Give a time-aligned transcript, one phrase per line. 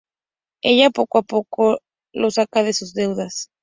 [0.63, 1.79] Ella poco a poco
[2.11, 3.51] lo saca de sus deudas.